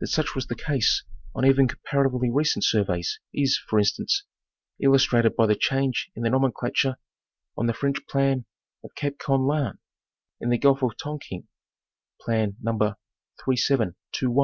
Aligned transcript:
That 0.00 0.08
such 0.08 0.34
was 0.34 0.48
the 0.48 0.56
case 0.56 1.04
on 1.36 1.44
even 1.46 1.68
comparatively 1.68 2.32
recent 2.32 2.64
surveys 2.64 3.20
is, 3.32 3.58
for 3.68 3.78
instance, 3.78 4.24
illustrated 4.80 5.36
by 5.36 5.46
the 5.46 5.54
change 5.54 6.10
in 6.16 6.24
the 6.24 6.30
nomenclature 6.30 6.96
on 7.56 7.68
the 7.68 7.72
French 7.72 8.04
plan 8.08 8.44
of 8.82 8.96
Cape 8.96 9.18
Koan 9.18 9.46
Lan, 9.48 9.78
in 10.40 10.50
the 10.50 10.58
Gulf 10.58 10.82
of 10.82 10.96
Tongking 11.00 11.46
(Plan 12.20 12.56
No. 12.60 12.96